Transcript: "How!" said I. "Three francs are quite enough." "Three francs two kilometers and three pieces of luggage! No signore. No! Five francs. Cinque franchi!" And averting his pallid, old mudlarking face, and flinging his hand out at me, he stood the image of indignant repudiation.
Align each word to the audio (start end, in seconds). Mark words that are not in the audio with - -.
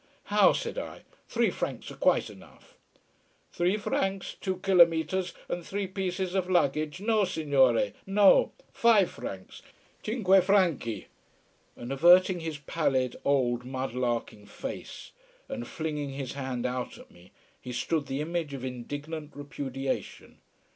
"How!" 0.33 0.51
said 0.51 0.79
I. 0.79 1.03
"Three 1.29 1.51
francs 1.51 1.91
are 1.91 1.95
quite 1.95 2.31
enough." 2.31 2.75
"Three 3.53 3.77
francs 3.77 4.33
two 4.41 4.57
kilometers 4.57 5.31
and 5.47 5.63
three 5.63 5.85
pieces 5.85 6.33
of 6.33 6.49
luggage! 6.49 6.99
No 6.99 7.23
signore. 7.23 7.93
No! 8.07 8.51
Five 8.73 9.11
francs. 9.11 9.61
Cinque 10.03 10.41
franchi!" 10.41 11.05
And 11.75 11.91
averting 11.93 12.39
his 12.39 12.57
pallid, 12.57 13.15
old 13.23 13.63
mudlarking 13.63 14.47
face, 14.47 15.11
and 15.47 15.67
flinging 15.67 16.09
his 16.13 16.33
hand 16.33 16.65
out 16.65 16.97
at 16.97 17.11
me, 17.11 17.31
he 17.61 17.71
stood 17.71 18.07
the 18.07 18.21
image 18.21 18.55
of 18.55 18.65
indignant 18.65 19.35
repudiation. 19.35 20.39